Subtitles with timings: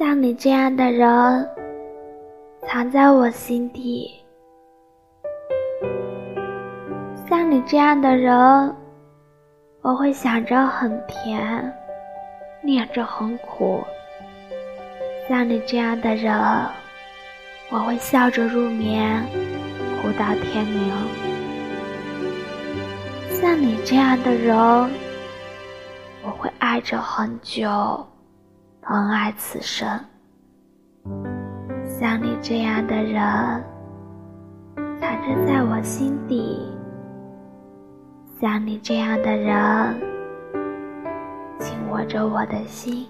[0.00, 1.46] 像你这样的人，
[2.66, 4.10] 藏在我心底。
[7.28, 8.74] 像你这样的人，
[9.82, 11.70] 我会想着很甜，
[12.62, 13.84] 念着很苦。
[15.28, 16.34] 像你这样的人，
[17.68, 19.22] 我会笑着入眠，
[20.00, 20.94] 哭到天明。
[23.38, 24.56] 像你这样的人，
[26.22, 27.68] 我会爱着很久，
[28.82, 29.88] 疼爱此生。
[31.98, 33.22] 像你这样的人，
[34.98, 36.66] 藏着在我心底。
[38.40, 40.00] 像你这样的人，
[41.58, 43.06] 紧握着我的心。